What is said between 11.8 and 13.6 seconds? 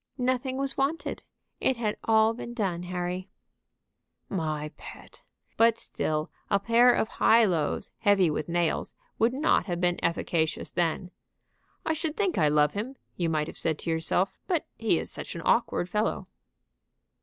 I should think I love him, you might have